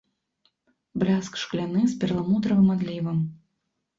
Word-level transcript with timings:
Бляск 1.01 1.33
шкляны 1.41 1.83
з 1.91 1.97
перламутравым 2.03 2.73
адлівам. 2.77 3.17